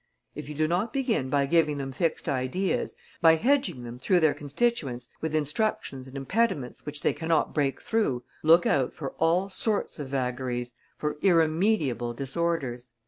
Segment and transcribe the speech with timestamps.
[0.33, 4.33] If you do not begin by giving them fixed ideas, by hedging them, through their
[4.33, 9.99] constituents, with instructions and impediments which they cannot break through, look out for all sorts
[9.99, 12.93] of vagaries, for irremediable disorders."